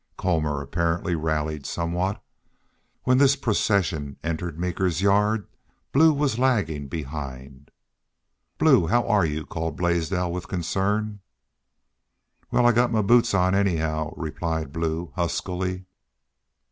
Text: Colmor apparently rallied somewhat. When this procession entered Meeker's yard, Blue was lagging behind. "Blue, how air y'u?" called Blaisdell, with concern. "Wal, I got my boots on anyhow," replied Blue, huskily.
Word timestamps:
Colmor 0.17 0.63
apparently 0.63 1.13
rallied 1.13 1.67
somewhat. 1.67 2.23
When 3.03 3.19
this 3.19 3.35
procession 3.35 4.17
entered 4.23 4.59
Meeker's 4.59 4.99
yard, 5.03 5.45
Blue 5.91 6.11
was 6.11 6.39
lagging 6.39 6.87
behind. 6.87 7.69
"Blue, 8.57 8.87
how 8.87 9.03
air 9.03 9.25
y'u?" 9.25 9.45
called 9.45 9.77
Blaisdell, 9.77 10.31
with 10.31 10.47
concern. 10.47 11.19
"Wal, 12.49 12.65
I 12.65 12.71
got 12.71 12.91
my 12.91 13.03
boots 13.03 13.35
on 13.35 13.53
anyhow," 13.53 14.15
replied 14.17 14.73
Blue, 14.73 15.13
huskily. 15.15 15.85